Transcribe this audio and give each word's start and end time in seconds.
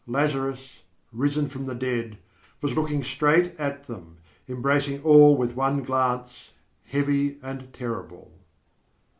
Lazarus, 0.07 0.79
risen 1.13 1.45
from 1.45 1.67
the 1.67 1.75
dead, 1.75 2.17
was 2.59 2.73
looking 2.73 3.03
straight 3.03 3.55
at 3.59 3.83
them, 3.85 4.17
embracing 4.49 5.03
all 5.03 5.37
with 5.37 5.55
one 5.55 5.83
glance, 5.83 6.53
heavy 6.87 7.37
and 7.43 7.71
terrible. 7.71 8.31